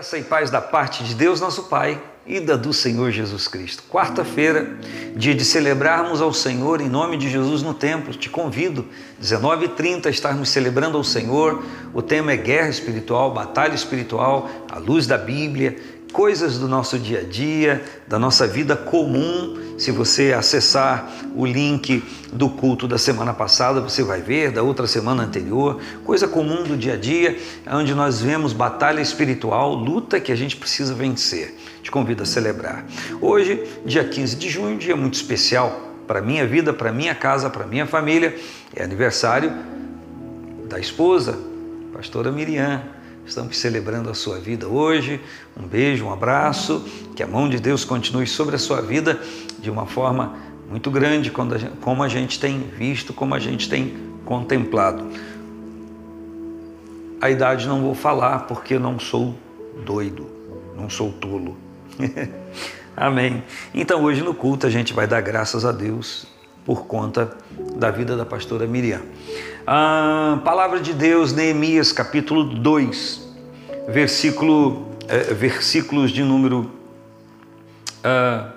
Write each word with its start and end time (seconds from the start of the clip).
Graça 0.00 0.16
e 0.16 0.22
paz 0.24 0.50
da 0.50 0.62
parte 0.62 1.04
de 1.04 1.14
Deus, 1.14 1.42
nosso 1.42 1.64
Pai, 1.64 2.02
e 2.26 2.40
da 2.40 2.56
do 2.56 2.72
Senhor 2.72 3.10
Jesus 3.10 3.46
Cristo. 3.46 3.82
Quarta-feira, 3.86 4.78
dia 5.14 5.34
de 5.34 5.44
celebrarmos 5.44 6.22
ao 6.22 6.32
Senhor 6.32 6.80
em 6.80 6.88
nome 6.88 7.18
de 7.18 7.28
Jesus 7.28 7.62
no 7.62 7.74
templo. 7.74 8.14
Te 8.14 8.30
convido, 8.30 8.86
19h30, 9.22 10.06
estarmos 10.06 10.48
celebrando 10.48 10.96
ao 10.96 11.04
Senhor. 11.04 11.62
O 11.92 12.00
tema 12.00 12.32
é 12.32 12.38
guerra 12.38 12.70
espiritual, 12.70 13.34
batalha 13.34 13.74
espiritual, 13.74 14.48
à 14.70 14.78
luz 14.78 15.06
da 15.06 15.18
Bíblia 15.18 15.76
coisas 16.10 16.58
do 16.58 16.68
nosso 16.68 16.98
dia 16.98 17.20
a 17.20 17.22
dia, 17.22 17.82
da 18.06 18.18
nossa 18.18 18.46
vida 18.46 18.76
comum. 18.76 19.58
Se 19.78 19.90
você 19.90 20.32
acessar 20.32 21.10
o 21.34 21.46
link 21.46 22.04
do 22.32 22.50
culto 22.50 22.86
da 22.86 22.98
semana 22.98 23.32
passada, 23.32 23.80
você 23.80 24.02
vai 24.02 24.20
ver, 24.20 24.50
da 24.50 24.62
outra 24.62 24.86
semana 24.86 25.22
anterior, 25.22 25.80
coisa 26.04 26.28
comum 26.28 26.64
do 26.64 26.76
dia 26.76 26.94
a 26.94 26.96
dia, 26.96 27.38
onde 27.66 27.94
nós 27.94 28.20
vemos 28.20 28.52
batalha 28.52 29.00
espiritual, 29.00 29.74
luta 29.74 30.20
que 30.20 30.30
a 30.30 30.36
gente 30.36 30.56
precisa 30.56 30.92
vencer. 30.92 31.56
Te 31.82 31.90
convido 31.90 32.22
a 32.22 32.26
celebrar. 32.26 32.84
Hoje, 33.20 33.64
dia 33.86 34.04
15 34.04 34.36
de 34.36 34.50
junho, 34.50 34.76
dia 34.76 34.94
muito 34.94 35.14
especial 35.14 35.88
para 36.06 36.20
minha 36.20 36.46
vida, 36.46 36.72
para 36.72 36.92
minha 36.92 37.14
casa, 37.14 37.48
para 37.48 37.66
minha 37.66 37.86
família, 37.86 38.36
é 38.74 38.82
aniversário 38.82 39.52
da 40.68 40.78
esposa, 40.78 41.38
pastora 41.94 42.30
Miriam 42.30 42.99
Estamos 43.30 43.58
celebrando 43.58 44.10
a 44.10 44.14
sua 44.14 44.40
vida 44.40 44.66
hoje. 44.66 45.20
Um 45.56 45.64
beijo, 45.64 46.04
um 46.04 46.12
abraço. 46.12 46.84
Que 47.14 47.22
a 47.22 47.28
mão 47.28 47.48
de 47.48 47.60
Deus 47.60 47.84
continue 47.84 48.26
sobre 48.26 48.56
a 48.56 48.58
sua 48.58 48.82
vida 48.82 49.20
de 49.60 49.70
uma 49.70 49.86
forma 49.86 50.34
muito 50.68 50.90
grande, 50.90 51.30
como 51.80 52.02
a 52.02 52.08
gente 52.08 52.40
tem 52.40 52.58
visto, 52.76 53.12
como 53.12 53.32
a 53.32 53.38
gente 53.38 53.70
tem 53.70 53.94
contemplado. 54.24 55.06
A 57.20 57.30
idade 57.30 57.68
não 57.68 57.80
vou 57.82 57.94
falar 57.94 58.48
porque 58.48 58.80
não 58.80 58.98
sou 58.98 59.36
doido, 59.86 60.26
não 60.76 60.90
sou 60.90 61.12
tolo. 61.12 61.56
Amém. 62.96 63.44
Então 63.72 64.02
hoje 64.02 64.22
no 64.22 64.34
culto 64.34 64.66
a 64.66 64.70
gente 64.70 64.92
vai 64.92 65.06
dar 65.06 65.20
graças 65.20 65.64
a 65.64 65.70
Deus 65.70 66.26
por 66.66 66.84
conta 66.86 67.36
da 67.76 67.92
vida 67.92 68.16
da 68.16 68.26
pastora 68.26 68.66
Miriam. 68.66 69.02
A 69.66 70.40
palavra 70.42 70.80
de 70.80 70.94
Deus, 70.94 71.32
Neemias 71.32 71.92
capítulo 71.92 72.44
2, 72.44 73.28
versículo, 73.88 74.86
é, 75.06 75.34
versículos 75.34 76.10
de 76.10 76.22
número 76.22 76.70
uh, 78.02 78.50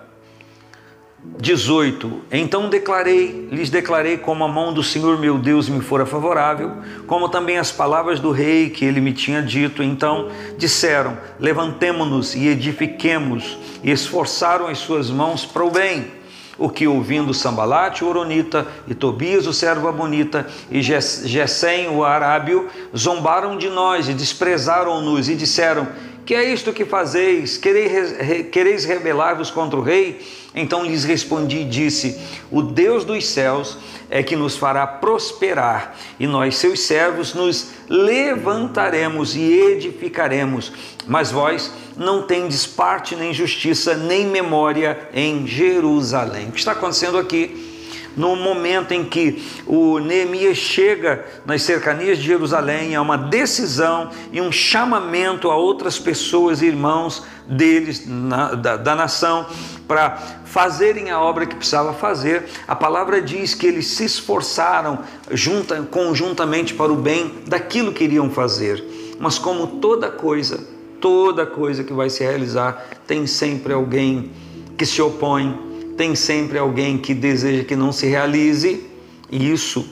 18. 1.39 2.21
Então 2.31 2.69
declarei, 2.69 3.49
lhes 3.51 3.69
declarei 3.69 4.17
como 4.17 4.45
a 4.45 4.47
mão 4.47 4.73
do 4.73 4.81
Senhor 4.81 5.19
meu 5.19 5.37
Deus 5.37 5.67
me 5.67 5.81
fora 5.81 6.05
favorável, 6.05 6.71
como 7.05 7.27
também 7.27 7.57
as 7.57 7.71
palavras 7.71 8.21
do 8.21 8.31
rei 8.31 8.69
que 8.69 8.85
ele 8.85 9.01
me 9.01 9.11
tinha 9.11 9.41
dito. 9.41 9.83
Então 9.83 10.29
disseram: 10.57 11.17
Levantemo-nos 11.37 12.33
e 12.33 12.47
edifiquemos, 12.47 13.57
e 13.83 13.91
esforçaram 13.91 14.67
as 14.67 14.77
suas 14.77 15.09
mãos 15.09 15.45
para 15.45 15.65
o 15.65 15.69
bem 15.69 16.22
o 16.57 16.69
que 16.69 16.87
ouvindo 16.87 17.33
Sambalate, 17.33 18.03
o 18.03 18.07
Oronita, 18.07 18.67
e 18.87 18.93
Tobias, 18.93 19.47
o 19.47 19.53
servo 19.53 19.87
Abonita, 19.87 20.47
e 20.69 20.81
Gesem, 20.81 21.89
o 21.89 22.03
Arábio, 22.03 22.69
zombaram 22.95 23.57
de 23.57 23.69
nós 23.69 24.07
e 24.07 24.13
desprezaram-nos 24.13 25.29
e 25.29 25.35
disseram, 25.35 25.87
que 26.25 26.35
é 26.35 26.51
isto 26.51 26.71
que 26.73 26.85
fazeis? 26.85 27.57
Quereis 27.57 28.85
rebelar-vos 28.85 29.51
contra 29.51 29.79
o 29.79 29.83
rei? 29.83 30.21
Então 30.55 30.85
lhes 30.85 31.03
respondi 31.03 31.59
e 31.59 31.65
disse: 31.65 32.19
O 32.51 32.61
Deus 32.61 33.03
dos 33.03 33.25
céus 33.27 33.77
é 34.09 34.21
que 34.21 34.35
nos 34.35 34.55
fará 34.55 34.85
prosperar, 34.85 35.95
e 36.19 36.27
nós, 36.27 36.55
seus 36.57 36.81
servos, 36.81 37.33
nos 37.33 37.69
levantaremos 37.89 39.35
e 39.35 39.41
edificaremos. 39.41 40.71
Mas 41.07 41.31
vós 41.31 41.71
não 41.97 42.21
tendes 42.21 42.65
parte 42.65 43.15
nem 43.15 43.33
justiça, 43.33 43.95
nem 43.95 44.27
memória 44.27 45.09
em 45.13 45.47
Jerusalém. 45.47 46.49
O 46.49 46.51
que 46.51 46.59
está 46.59 46.73
acontecendo 46.73 47.17
aqui? 47.17 47.72
No 48.15 48.35
momento 48.35 48.91
em 48.91 49.03
que 49.03 49.43
o 49.65 49.99
Neemias 49.99 50.57
chega 50.57 51.25
nas 51.45 51.63
cercanias 51.63 52.17
de 52.17 52.25
Jerusalém, 52.25 52.95
há 52.95 53.01
uma 53.01 53.17
decisão 53.17 54.09
e 54.31 54.39
um 54.39 54.51
chamamento 54.51 55.49
a 55.49 55.55
outras 55.55 55.97
pessoas, 55.97 56.61
irmãos 56.61 57.23
deles, 57.47 58.07
na, 58.07 58.53
da, 58.53 58.77
da 58.77 58.95
nação, 58.95 59.45
para 59.87 60.17
fazerem 60.45 61.09
a 61.09 61.19
obra 61.19 61.45
que 61.45 61.55
precisava 61.55 61.93
fazer. 61.93 62.45
A 62.67 62.75
palavra 62.75 63.21
diz 63.21 63.53
que 63.53 63.67
eles 63.67 63.87
se 63.87 64.05
esforçaram 64.05 64.99
junta, 65.31 65.81
conjuntamente 65.81 66.73
para 66.73 66.91
o 66.91 66.95
bem 66.95 67.39
daquilo 67.47 67.91
que 67.91 68.03
iriam 68.03 68.29
fazer. 68.29 68.83
Mas 69.19 69.37
como 69.37 69.67
toda 69.79 70.09
coisa, 70.09 70.63
toda 71.01 71.45
coisa 71.45 71.83
que 71.83 71.93
vai 71.93 72.09
se 72.09 72.23
realizar, 72.23 72.85
tem 73.07 73.25
sempre 73.25 73.73
alguém 73.73 74.31
que 74.77 74.85
se 74.85 75.01
opõe, 75.01 75.72
tem 75.97 76.15
sempre 76.15 76.57
alguém 76.57 76.97
que 76.97 77.13
deseja 77.13 77.63
que 77.63 77.75
não 77.75 77.91
se 77.91 78.07
realize, 78.07 78.89
e 79.29 79.51
isso 79.51 79.87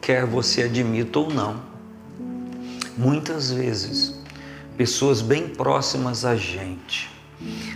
quer 0.00 0.26
você 0.26 0.62
admita 0.62 1.18
ou 1.18 1.32
não. 1.32 1.62
Muitas 2.96 3.50
vezes, 3.50 4.20
pessoas 4.76 5.20
bem 5.20 5.48
próximas 5.48 6.24
a 6.24 6.36
gente, 6.36 7.10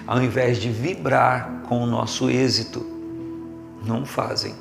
ao 0.07 0.23
invés 0.23 0.59
de 0.59 0.71
vibrar 0.71 1.63
com 1.69 1.83
o 1.83 1.87
nosso 1.87 2.29
êxito, 2.29 2.85
não 3.85 4.05
fazem. 4.05 4.55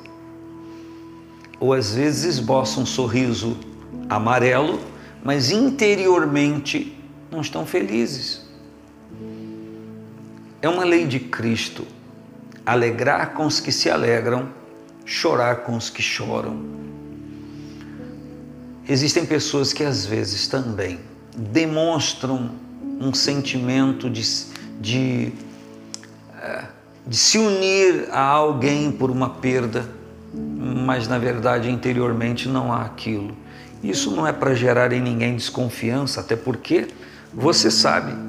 Ou 1.60 1.72
às 1.72 1.94
vezes 1.94 2.36
esboçam 2.36 2.84
um 2.84 2.86
sorriso 2.86 3.56
amarelo, 4.08 4.80
mas 5.24 5.50
interiormente 5.50 6.96
não 7.30 7.40
estão 7.40 7.66
felizes. 7.66 8.48
É 10.62 10.68
uma 10.68 10.84
lei 10.84 11.06
de 11.06 11.20
Cristo 11.20 11.84
alegrar 12.68 13.32
com 13.32 13.46
os 13.46 13.60
que 13.60 13.72
se 13.72 13.88
alegram, 13.88 14.50
chorar 15.06 15.62
com 15.62 15.74
os 15.74 15.88
que 15.88 16.02
choram. 16.02 16.62
Existem 18.86 19.24
pessoas 19.24 19.72
que 19.72 19.82
às 19.82 20.04
vezes 20.04 20.46
também 20.46 20.98
demonstram 21.34 22.50
um 23.00 23.14
sentimento 23.14 24.10
de, 24.10 24.22
de, 24.78 25.32
eh, 26.42 26.64
de 27.06 27.16
se 27.16 27.38
unir 27.38 28.08
a 28.12 28.20
alguém 28.20 28.92
por 28.92 29.10
uma 29.10 29.30
perda, 29.30 29.88
mas 30.34 31.08
na 31.08 31.18
verdade 31.18 31.70
interiormente 31.70 32.48
não 32.48 32.70
há 32.70 32.82
aquilo. 32.82 33.34
Isso 33.82 34.10
não 34.10 34.26
é 34.26 34.32
para 34.32 34.54
gerar 34.54 34.92
em 34.92 35.00
ninguém 35.00 35.34
desconfiança, 35.36 36.20
até 36.20 36.36
porque 36.36 36.88
você 37.32 37.70
sabe 37.70 38.27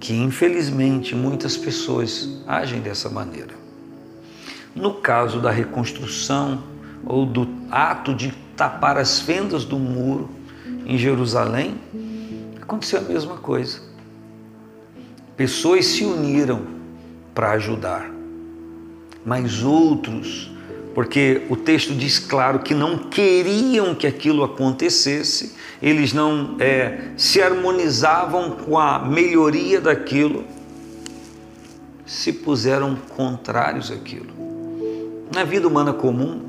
que 0.00 0.14
infelizmente 0.14 1.14
muitas 1.14 1.58
pessoas 1.58 2.40
agem 2.46 2.80
dessa 2.80 3.10
maneira. 3.10 3.54
No 4.74 4.94
caso 4.94 5.40
da 5.40 5.50
reconstrução 5.50 6.64
ou 7.04 7.26
do 7.26 7.46
ato 7.70 8.14
de 8.14 8.32
tapar 8.56 8.96
as 8.96 9.20
fendas 9.20 9.64
do 9.64 9.78
muro 9.78 10.30
em 10.86 10.96
Jerusalém, 10.96 11.78
aconteceu 12.60 13.00
a 13.00 13.02
mesma 13.02 13.36
coisa. 13.36 13.82
Pessoas 15.36 15.84
se 15.84 16.04
uniram 16.04 16.62
para 17.34 17.52
ajudar, 17.52 18.10
mas 19.24 19.62
outros 19.62 20.50
porque 20.94 21.42
o 21.48 21.56
texto 21.56 21.94
diz 21.94 22.18
claro 22.18 22.60
que 22.60 22.74
não 22.74 22.98
queriam 22.98 23.94
que 23.94 24.06
aquilo 24.06 24.42
acontecesse, 24.42 25.54
eles 25.80 26.12
não 26.12 26.56
é, 26.58 27.12
se 27.16 27.40
harmonizavam 27.40 28.50
com 28.52 28.78
a 28.78 28.98
melhoria 28.98 29.80
daquilo, 29.80 30.44
se 32.04 32.32
puseram 32.32 32.96
contrários 33.16 33.90
àquilo. 33.90 34.28
Na 35.32 35.44
vida 35.44 35.68
humana 35.68 35.92
comum, 35.92 36.42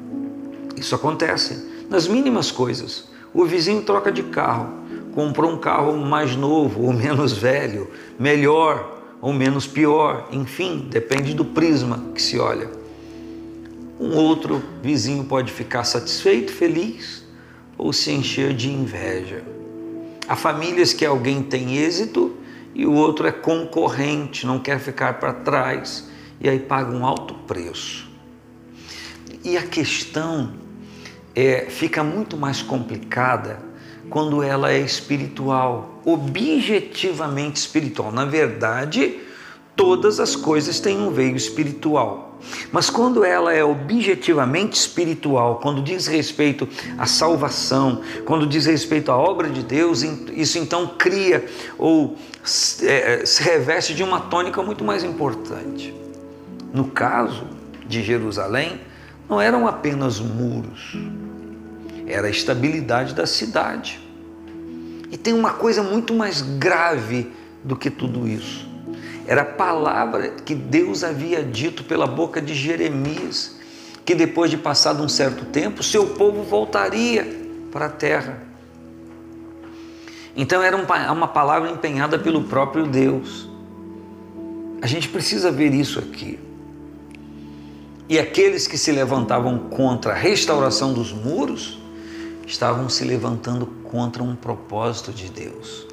isso 0.76 0.96
acontece, 0.96 1.70
nas 1.90 2.08
mínimas 2.08 2.52
coisas. 2.52 3.10
O 3.34 3.46
vizinho 3.46 3.84
troca 3.84 4.12
de 4.12 4.24
carro, 4.24 4.74
comprou 5.14 5.52
um 5.52 5.58
carro 5.58 5.96
mais 5.96 6.36
novo 6.36 6.84
ou 6.84 6.92
menos 6.94 7.32
velho, 7.32 7.90
melhor 8.20 9.00
ou 9.22 9.32
menos 9.32 9.68
pior, 9.68 10.28
enfim, 10.32 10.88
depende 10.90 11.36
do 11.36 11.46
prisma 11.46 12.04
que 12.16 12.22
se 12.22 12.40
olha 12.40 12.81
um 14.02 14.16
outro 14.16 14.64
vizinho 14.82 15.24
pode 15.26 15.52
ficar 15.52 15.84
satisfeito, 15.84 16.52
feliz 16.52 17.24
ou 17.78 17.94
se 17.94 18.12
encher 18.12 18.52
de 18.56 18.68
inveja. 18.68 19.44
Há 20.28 20.36
famílias 20.36 20.92
que 20.92 21.06
alguém 21.06 21.44
tem 21.44 21.78
êxito 21.78 22.36
e 22.74 22.84
o 22.84 22.94
outro 22.94 23.28
é 23.28 23.32
concorrente, 23.32 24.48
não 24.48 24.58
quer 24.58 24.80
ficar 24.80 25.20
para 25.20 25.34
trás 25.34 26.10
e 26.40 26.50
aí 26.50 26.58
paga 26.58 26.92
um 26.92 27.06
alto 27.06 27.36
preço. 27.46 28.10
E 29.44 29.56
a 29.56 29.62
questão 29.62 30.54
é, 31.36 31.68
fica 31.70 32.04
muito 32.04 32.36
mais 32.36 32.64
complicada 32.64 33.60
quando 34.10 34.42
ela 34.42 34.72
é 34.72 34.80
espiritual, 34.80 36.02
objetivamente 36.04 37.60
espiritual. 37.60 38.12
Na 38.12 38.26
verdade, 38.26 39.20
todas 39.76 40.20
as 40.20 40.36
coisas 40.36 40.80
têm 40.80 41.00
um 41.00 41.12
veio 41.12 41.36
espiritual 41.36 42.38
Mas 42.72 42.90
quando 42.90 43.24
ela 43.24 43.54
é 43.54 43.64
objetivamente 43.64 44.74
espiritual, 44.80 45.60
quando 45.62 45.82
diz 45.82 46.08
respeito 46.08 46.68
à 46.98 47.06
salvação, 47.06 48.02
quando 48.26 48.48
diz 48.48 48.66
respeito 48.66 49.12
à 49.12 49.18
obra 49.18 49.50
de 49.50 49.64
Deus, 49.64 50.02
isso 50.34 50.58
então 50.58 50.88
cria 50.98 51.46
ou 51.78 52.18
é, 52.84 53.26
se 53.26 53.44
reveste 53.44 53.94
de 53.94 54.04
uma 54.04 54.20
tônica 54.22 54.62
muito 54.64 54.84
mais 54.84 55.04
importante. 55.04 55.94
No 56.74 56.86
caso 56.86 57.46
de 57.88 58.02
Jerusalém, 58.02 58.80
não 59.30 59.40
eram 59.40 59.68
apenas 59.68 60.20
muros, 60.20 60.98
era 62.08 62.28
a 62.28 62.30
estabilidade 62.30 63.14
da 63.14 63.26
cidade. 63.26 64.00
E 65.12 65.18
tem 65.18 65.34
uma 65.34 65.54
coisa 65.54 65.84
muito 65.84 66.14
mais 66.14 66.42
grave 66.42 67.32
do 67.64 67.76
que 67.76 67.90
tudo 67.90 68.28
isso. 68.28 68.71
Era 69.28 69.42
a 69.44 69.46
palavra 69.46 70.30
que 70.46 70.56
Deus 70.56 71.04
havia 71.04 71.44
dito 71.44 71.84
pela 71.84 72.08
boca 72.08 72.42
de 72.42 72.54
Jeremias, 72.54 73.56
que 74.04 74.16
depois 74.16 74.50
de 74.50 74.58
passado 74.58 75.04
um 75.04 75.10
certo 75.10 75.46
tempo, 75.46 75.84
seu 75.84 76.08
povo 76.08 76.44
voltaria 76.44 77.28
para 77.72 77.86
a 77.86 77.90
terra. 77.90 78.42
Então 80.36 80.64
era 80.64 80.76
uma 80.76 81.28
palavra 81.28 81.70
empenhada 81.70 82.18
pelo 82.18 82.44
próprio 82.46 82.88
Deus. 82.88 83.50
A 84.82 84.88
gente 84.88 85.10
precisa 85.10 85.52
ver 85.52 85.74
isso 85.74 86.00
aqui. 86.00 86.40
E 88.10 88.18
aqueles 88.18 88.68
que 88.68 88.78
se 88.78 88.92
levantavam 88.92 89.58
contra 89.70 90.12
a 90.12 90.16
restauração 90.16 90.94
dos 90.94 91.14
muros 91.14 91.80
estavam 92.46 92.90
se 92.90 93.06
levantando 93.06 93.66
contra 93.84 94.24
um 94.24 94.36
propósito 94.36 95.12
de 95.12 95.30
Deus. 95.30 95.88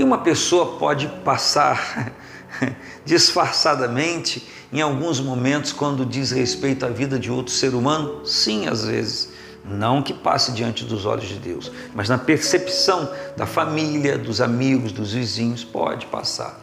E 0.00 0.02
uma 0.02 0.16
pessoa 0.16 0.78
pode 0.78 1.08
passar 1.22 2.14
disfarçadamente 3.04 4.48
em 4.72 4.80
alguns 4.80 5.20
momentos 5.20 5.72
quando 5.74 6.06
diz 6.06 6.30
respeito 6.30 6.86
à 6.86 6.88
vida 6.88 7.18
de 7.18 7.30
outro 7.30 7.52
ser 7.52 7.74
humano? 7.74 8.24
Sim, 8.24 8.66
às 8.66 8.82
vezes. 8.82 9.28
Não 9.62 10.02
que 10.02 10.14
passe 10.14 10.52
diante 10.52 10.86
dos 10.86 11.04
olhos 11.04 11.28
de 11.28 11.34
Deus, 11.34 11.70
mas 11.94 12.08
na 12.08 12.16
percepção 12.16 13.12
da 13.36 13.44
família, 13.44 14.16
dos 14.16 14.40
amigos, 14.40 14.90
dos 14.90 15.12
vizinhos, 15.12 15.64
pode 15.64 16.06
passar 16.06 16.58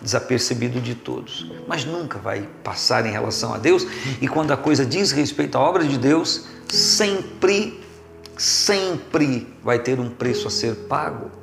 desapercebido 0.00 0.80
de 0.80 0.96
todos, 0.96 1.52
mas 1.68 1.84
nunca 1.84 2.18
vai 2.18 2.48
passar 2.64 3.06
em 3.06 3.12
relação 3.12 3.54
a 3.54 3.58
Deus. 3.58 3.86
E 4.20 4.26
quando 4.26 4.50
a 4.50 4.56
coisa 4.56 4.84
diz 4.84 5.12
respeito 5.12 5.56
à 5.56 5.60
obra 5.60 5.84
de 5.84 5.96
Deus, 5.96 6.46
sempre, 6.68 7.80
sempre 8.36 9.46
vai 9.62 9.78
ter 9.78 10.00
um 10.00 10.10
preço 10.10 10.48
a 10.48 10.50
ser 10.50 10.74
pago. 10.74 11.41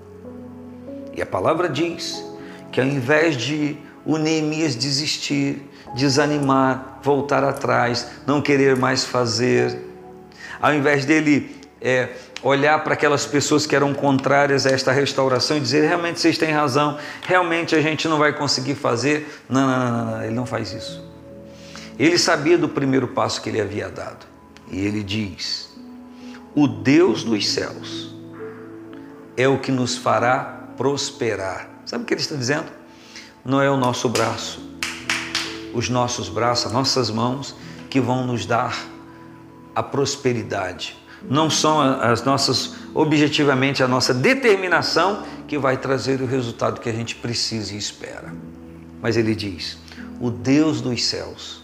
E 1.19 1.21
a 1.21 1.25
palavra 1.25 1.67
diz 1.67 2.23
que 2.71 2.79
ao 2.79 2.87
invés 2.87 3.35
de 3.35 3.77
o 4.05 4.17
Neemias 4.17 4.73
desistir, 4.73 5.61
desanimar, 5.93 7.01
voltar 7.03 7.43
atrás, 7.43 8.07
não 8.25 8.41
querer 8.41 8.77
mais 8.77 9.03
fazer, 9.03 9.85
ao 10.61 10.73
invés 10.73 11.03
dele 11.03 11.53
é, 11.81 12.07
olhar 12.41 12.81
para 12.85 12.93
aquelas 12.93 13.25
pessoas 13.25 13.65
que 13.65 13.75
eram 13.75 13.93
contrárias 13.93 14.65
a 14.65 14.69
esta 14.69 14.93
restauração 14.93 15.57
e 15.57 15.59
dizer 15.59 15.85
realmente 15.85 16.21
vocês 16.21 16.37
têm 16.37 16.51
razão, 16.51 16.97
realmente 17.21 17.75
a 17.75 17.81
gente 17.81 18.07
não 18.07 18.17
vai 18.17 18.31
conseguir 18.31 18.75
fazer. 18.75 19.43
Não, 19.49 19.67
não, 19.67 19.91
não, 19.91 20.05
não, 20.05 20.23
ele 20.23 20.33
não 20.33 20.45
faz 20.45 20.71
isso. 20.71 21.05
Ele 21.99 22.17
sabia 22.17 22.57
do 22.57 22.69
primeiro 22.69 23.09
passo 23.09 23.41
que 23.41 23.49
ele 23.49 23.59
havia 23.59 23.89
dado. 23.89 24.25
E 24.71 24.79
ele 24.79 25.03
diz: 25.03 25.69
O 26.55 26.65
Deus 26.65 27.25
dos 27.25 27.45
céus 27.45 28.15
é 29.35 29.49
o 29.49 29.59
que 29.59 29.69
nos 29.69 29.97
fará 29.97 30.58
prosperar. 30.79 31.69
Sabe 31.85 32.05
o 32.05 32.07
que 32.07 32.13
ele 32.13 32.21
está 32.21 32.37
dizendo? 32.37 32.71
Não 33.43 33.61
é 33.61 33.69
o 33.69 33.75
nosso 33.75 34.07
braço, 34.07 34.61
os 35.73 35.89
nossos 35.89 36.29
braços, 36.29 36.67
as 36.67 36.71
nossas 36.71 37.09
mãos 37.09 37.53
que 37.89 37.99
vão 37.99 38.25
nos 38.25 38.45
dar 38.45 38.73
a 39.75 39.83
prosperidade 39.83 40.97
não 41.27 41.49
são 41.49 41.81
as 41.81 42.23
nossas, 42.23 42.75
objetivamente, 42.93 43.83
a 43.83 43.87
nossa 43.89 44.13
determinação 44.13 45.23
que 45.47 45.57
vai 45.57 45.75
trazer 45.75 46.21
o 46.21 46.25
resultado 46.25 46.79
que 46.79 46.89
a 46.89 46.93
gente 46.93 47.15
precisa 47.15 47.73
e 47.73 47.77
espera. 47.77 48.33
Mas 49.01 49.17
ele 49.17 49.35
diz: 49.35 49.77
o 50.21 50.29
Deus 50.29 50.79
dos 50.79 51.03
céus 51.03 51.58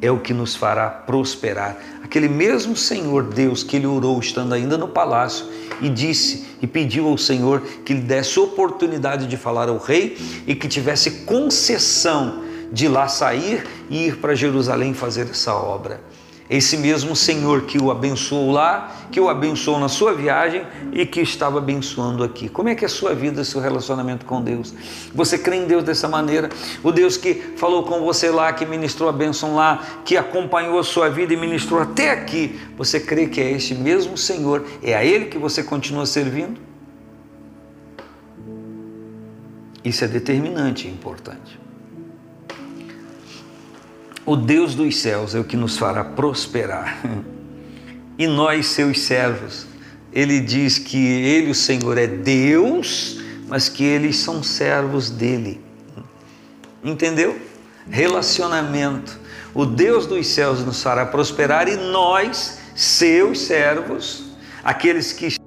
é 0.00 0.10
o 0.10 0.20
que 0.20 0.32
nos 0.32 0.54
fará 0.54 0.88
prosperar. 0.88 1.76
Aquele 2.02 2.28
mesmo 2.28 2.76
Senhor 2.76 3.24
Deus 3.24 3.62
que 3.62 3.76
ele 3.76 3.86
orou 3.86 4.18
estando 4.18 4.54
ainda 4.54 4.78
no 4.78 4.88
palácio 4.88 5.46
e 5.80 5.88
disse 5.88 6.46
e 6.62 6.66
pediu 6.66 7.08
ao 7.08 7.18
Senhor 7.18 7.60
que 7.84 7.94
lhe 7.94 8.00
desse 8.00 8.38
oportunidade 8.38 9.26
de 9.26 9.36
falar 9.36 9.68
ao 9.68 9.78
rei 9.78 10.16
e 10.46 10.54
que 10.54 10.68
tivesse 10.68 11.10
concessão 11.24 12.42
de 12.72 12.88
lá 12.88 13.08
sair 13.08 13.66
e 13.88 14.06
ir 14.06 14.16
para 14.18 14.34
Jerusalém 14.34 14.94
fazer 14.94 15.28
essa 15.30 15.54
obra. 15.54 16.00
Esse 16.50 16.78
mesmo 16.78 17.14
Senhor 17.14 17.62
que 17.62 17.78
o 17.78 17.90
abençoou 17.90 18.50
lá, 18.50 18.90
que 19.12 19.20
o 19.20 19.28
abençoou 19.28 19.78
na 19.78 19.88
sua 19.88 20.14
viagem 20.14 20.64
e 20.92 21.04
que 21.04 21.20
estava 21.20 21.58
abençoando 21.58 22.24
aqui. 22.24 22.48
Como 22.48 22.70
é 22.70 22.74
que 22.74 22.84
é 22.84 22.86
a 22.86 22.88
sua 22.88 23.14
vida, 23.14 23.44
seu 23.44 23.60
relacionamento 23.60 24.24
com 24.24 24.40
Deus? 24.40 24.74
Você 25.14 25.36
crê 25.36 25.56
em 25.56 25.66
Deus 25.66 25.84
dessa 25.84 26.08
maneira? 26.08 26.48
O 26.82 26.90
Deus 26.90 27.18
que 27.18 27.34
falou 27.56 27.82
com 27.82 28.00
você 28.00 28.30
lá, 28.30 28.50
que 28.52 28.64
ministrou 28.64 29.10
a 29.10 29.12
bênção 29.12 29.54
lá, 29.54 29.84
que 30.06 30.16
acompanhou 30.16 30.78
a 30.78 30.84
sua 30.84 31.10
vida 31.10 31.34
e 31.34 31.36
ministrou 31.36 31.80
até 31.80 32.10
aqui, 32.10 32.58
você 32.78 32.98
crê 32.98 33.26
que 33.26 33.40
é 33.40 33.50
este 33.52 33.74
mesmo 33.74 34.16
Senhor? 34.16 34.64
É 34.82 34.94
a 34.94 35.04
Ele 35.04 35.26
que 35.26 35.36
você 35.36 35.62
continua 35.62 36.06
servindo? 36.06 36.58
Isso 39.84 40.02
é 40.02 40.08
determinante 40.08 40.88
e 40.88 40.90
importante. 40.90 41.67
O 44.28 44.36
Deus 44.36 44.74
dos 44.74 44.98
céus 44.98 45.34
é 45.34 45.40
o 45.40 45.44
que 45.44 45.56
nos 45.56 45.78
fará 45.78 46.04
prosperar. 46.04 47.00
E 48.18 48.26
nós, 48.26 48.66
seus 48.66 49.00
servos, 49.00 49.64
ele 50.12 50.38
diz 50.38 50.76
que 50.76 50.98
ele, 50.98 51.50
o 51.50 51.54
Senhor, 51.54 51.96
é 51.96 52.06
Deus, 52.06 53.20
mas 53.46 53.70
que 53.70 53.84
eles 53.84 54.16
são 54.18 54.42
servos 54.42 55.08
dele. 55.08 55.62
Entendeu? 56.84 57.40
Relacionamento. 57.88 59.18
O 59.54 59.64
Deus 59.64 60.04
dos 60.04 60.26
céus 60.26 60.62
nos 60.62 60.82
fará 60.82 61.06
prosperar 61.06 61.66
e 61.66 61.76
nós, 61.76 62.58
seus 62.74 63.40
servos, 63.40 64.24
aqueles 64.62 65.10
que 65.10 65.38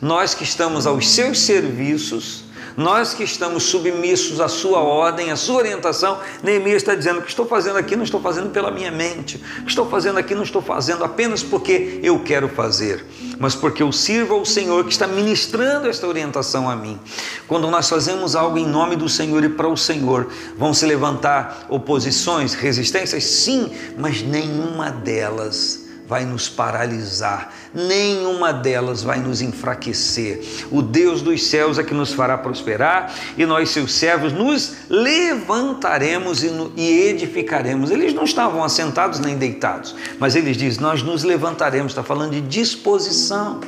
nós 0.00 0.32
que 0.34 0.44
estamos 0.44 0.86
aos 0.86 1.08
seus 1.08 1.40
serviços, 1.40 2.44
nós 2.78 3.12
que 3.12 3.24
estamos 3.24 3.64
submissos 3.64 4.40
à 4.40 4.46
sua 4.46 4.78
ordem, 4.78 5.32
à 5.32 5.36
sua 5.36 5.56
orientação, 5.56 6.20
Neemias 6.44 6.76
está 6.76 6.94
dizendo: 6.94 7.18
o 7.18 7.22
que 7.22 7.28
estou 7.28 7.44
fazendo 7.44 7.76
aqui 7.76 7.96
não 7.96 8.04
estou 8.04 8.20
fazendo 8.20 8.50
pela 8.50 8.70
minha 8.70 8.92
mente, 8.92 9.36
o 9.58 9.64
que 9.64 9.70
estou 9.70 9.90
fazendo 9.90 10.16
aqui 10.16 10.32
não 10.32 10.44
estou 10.44 10.62
fazendo 10.62 11.02
apenas 11.02 11.42
porque 11.42 11.98
eu 12.04 12.20
quero 12.20 12.48
fazer, 12.48 13.04
mas 13.36 13.56
porque 13.56 13.82
eu 13.82 13.90
sirvo 13.90 14.34
ao 14.34 14.44
Senhor 14.44 14.84
que 14.84 14.92
está 14.92 15.08
ministrando 15.08 15.88
esta 15.88 16.06
orientação 16.06 16.70
a 16.70 16.76
mim. 16.76 17.00
Quando 17.48 17.68
nós 17.68 17.88
fazemos 17.88 18.36
algo 18.36 18.56
em 18.56 18.66
nome 18.66 18.94
do 18.94 19.08
Senhor 19.08 19.42
e 19.42 19.48
para 19.48 19.66
o 19.66 19.76
Senhor, 19.76 20.28
vão 20.56 20.72
se 20.72 20.86
levantar 20.86 21.66
oposições, 21.68 22.54
resistências? 22.54 23.24
Sim, 23.24 23.72
mas 23.98 24.22
nenhuma 24.22 24.92
delas 24.92 25.87
vai 26.08 26.24
nos 26.24 26.48
paralisar, 26.48 27.52
nenhuma 27.74 28.50
delas 28.50 29.02
vai 29.02 29.18
nos 29.18 29.42
enfraquecer. 29.42 30.42
O 30.70 30.80
Deus 30.80 31.20
dos 31.20 31.46
céus 31.46 31.78
é 31.78 31.84
que 31.84 31.92
nos 31.92 32.14
fará 32.14 32.38
prosperar 32.38 33.14
e 33.36 33.44
nós, 33.44 33.68
seus 33.68 33.92
servos, 33.92 34.32
nos 34.32 34.72
levantaremos 34.88 36.42
e, 36.42 36.48
edificaremos. 36.80 37.90
Eles 37.90 38.14
não 38.14 38.24
estavam 38.24 38.64
assentados 38.64 39.20
nem 39.20 39.36
deitados, 39.36 39.94
mas 40.18 40.34
eles 40.34 40.56
dizem: 40.56 40.80
Nós 40.80 41.02
nos 41.02 41.24
levantaremos. 41.24 41.92
Está 41.92 42.02
falando 42.02 42.32
de 42.32 42.40
disposição. 42.40 43.60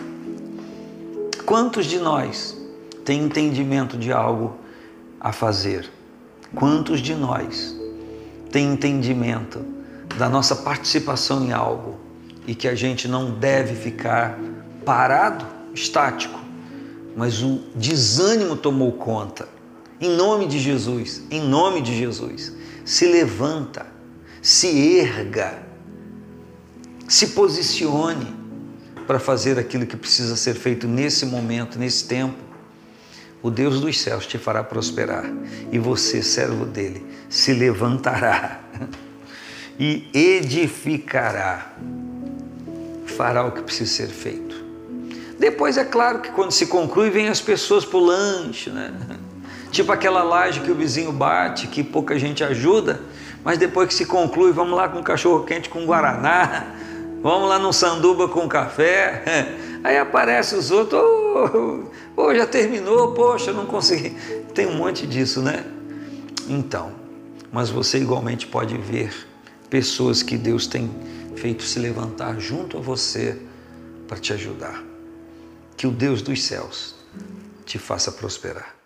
Quantos 1.44 1.84
de 1.84 1.98
nós 1.98 2.56
têm 3.04 3.24
entendimento 3.24 3.98
de 3.98 4.10
algo 4.10 4.56
a 5.20 5.30
fazer? 5.30 5.90
Quantos 6.54 7.00
de 7.00 7.14
nós 7.14 7.76
têm 8.50 8.72
entendimento 8.72 9.62
da 10.16 10.28
nossa 10.28 10.56
participação 10.56 11.44
em 11.44 11.52
algo? 11.52 12.09
E 12.46 12.54
que 12.54 12.68
a 12.68 12.74
gente 12.74 13.06
não 13.06 13.30
deve 13.32 13.74
ficar 13.74 14.38
parado, 14.84 15.46
estático, 15.74 16.38
mas 17.16 17.42
o 17.42 17.60
desânimo 17.74 18.56
tomou 18.56 18.92
conta. 18.92 19.48
Em 20.00 20.08
nome 20.08 20.46
de 20.46 20.58
Jesus, 20.58 21.22
em 21.30 21.40
nome 21.40 21.82
de 21.82 21.96
Jesus, 21.96 22.52
se 22.84 23.06
levanta, 23.06 23.86
se 24.40 24.98
erga, 24.98 25.62
se 27.06 27.28
posicione 27.28 28.34
para 29.06 29.18
fazer 29.18 29.58
aquilo 29.58 29.86
que 29.86 29.96
precisa 29.96 30.36
ser 30.36 30.54
feito 30.54 30.86
nesse 30.86 31.26
momento, 31.26 31.78
nesse 31.78 32.06
tempo. 32.06 32.38
O 33.42 33.50
Deus 33.50 33.80
dos 33.80 34.00
céus 34.00 34.26
te 34.26 34.38
fará 34.38 34.62
prosperar 34.62 35.24
e 35.72 35.78
você, 35.78 36.22
servo 36.22 36.64
dele, 36.64 37.04
se 37.28 37.52
levantará 37.52 38.60
e 39.78 40.08
edificará 40.14 41.74
fará 43.20 43.44
o 43.44 43.52
que 43.52 43.60
precisa 43.60 43.90
ser 43.90 44.06
feito. 44.06 44.56
Depois 45.38 45.76
é 45.76 45.84
claro 45.84 46.20
que 46.20 46.30
quando 46.30 46.52
se 46.52 46.66
conclui, 46.68 47.10
vem 47.10 47.28
as 47.28 47.38
pessoas 47.38 47.84
para 47.84 47.98
o 47.98 48.00
lanche, 48.00 48.70
né? 48.70 48.90
Tipo 49.70 49.92
aquela 49.92 50.22
laje 50.22 50.60
que 50.60 50.70
o 50.70 50.74
vizinho 50.74 51.12
bate, 51.12 51.66
que 51.66 51.84
pouca 51.84 52.18
gente 52.18 52.42
ajuda, 52.42 52.98
Mas 53.44 53.58
depois 53.58 53.88
que 53.88 53.94
se 53.94 54.06
conclui, 54.06 54.52
vamos 54.52 54.74
lá 54.74 54.88
com 54.88 55.02
cachorro 55.02 55.44
quente 55.44 55.68
com 55.68 55.84
guaraná, 55.84 56.74
vamos 57.22 57.46
lá 57.46 57.58
no 57.58 57.74
sanduba 57.74 58.26
com 58.26 58.48
café. 58.48 59.54
Aí 59.84 59.98
aparece 59.98 60.54
os 60.54 60.70
outros, 60.70 60.98
oh, 60.98 61.84
oh, 62.16 62.34
já 62.34 62.46
terminou, 62.46 63.12
poxa, 63.12 63.52
não 63.52 63.66
consegui. 63.66 64.16
Tem 64.54 64.66
um 64.66 64.76
monte 64.76 65.06
disso, 65.06 65.42
né? 65.42 65.64
Então, 66.48 66.90
mas 67.52 67.68
você 67.68 67.98
igualmente 67.98 68.46
pode 68.46 68.78
ver 68.78 69.12
pessoas 69.68 70.22
que 70.22 70.38
Deus 70.38 70.66
tem 70.66 70.90
feito 71.36 71.62
se 71.62 71.78
levantar 71.78 72.38
junto 72.38 72.78
a 72.78 72.80
você 72.80 73.40
para 74.08 74.18
te 74.18 74.32
ajudar. 74.32 74.82
Que 75.76 75.86
o 75.86 75.90
Deus 75.90 76.22
dos 76.22 76.42
céus 76.42 76.94
te 77.64 77.78
faça 77.78 78.12
prosperar. 78.12 78.79